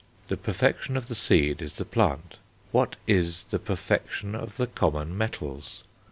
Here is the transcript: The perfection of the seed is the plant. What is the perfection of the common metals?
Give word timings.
The 0.29 0.35
perfection 0.37 0.97
of 0.97 1.09
the 1.09 1.13
seed 1.13 1.61
is 1.61 1.73
the 1.73 1.85
plant. 1.85 2.37
What 2.71 2.95
is 3.05 3.43
the 3.43 3.59
perfection 3.59 4.33
of 4.33 4.57
the 4.57 4.65
common 4.65 5.15
metals? 5.15 5.83